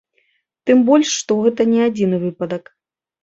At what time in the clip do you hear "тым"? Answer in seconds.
0.69-0.79